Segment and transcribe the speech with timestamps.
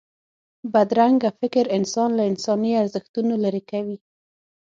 [0.73, 3.97] بدرنګه فکر انسان له انساني ارزښتونو لرې کوي